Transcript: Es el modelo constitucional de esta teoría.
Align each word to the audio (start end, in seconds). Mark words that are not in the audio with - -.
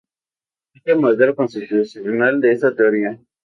Es 0.73 0.81
el 0.87 0.97
modelo 0.97 1.35
constitucional 1.35 2.41
de 2.41 2.53
esta 2.53 2.73
teoría. 2.73 3.19